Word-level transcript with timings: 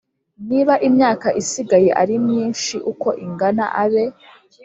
Niba 0.49 0.73
imyaka 0.87 1.27
isigaye 1.41 1.89
ari 2.01 2.15
myinshi 2.27 2.75
uko 2.91 3.07
ingana 3.25 3.65
abe 3.83 4.03